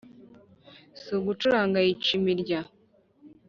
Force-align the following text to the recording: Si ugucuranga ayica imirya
Si 1.01 1.09
ugucuranga 1.17 1.75
ayica 1.81 2.09
imirya 2.17 2.59